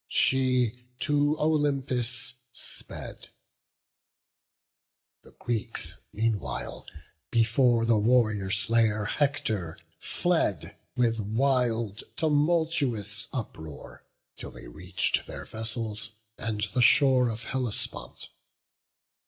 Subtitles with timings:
[0.07, 3.27] She to Olympus sped;
[5.21, 6.87] the Greeks meanwhile
[7.29, 14.03] Before the warrior slayer Hector fled With wild, tumultuous uproar,
[14.35, 18.29] till they reach'd Their vessels and the shore of Hellespont.